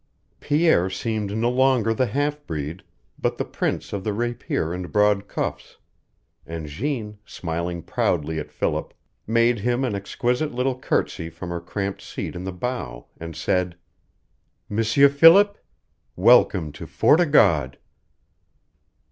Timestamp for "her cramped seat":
11.51-12.35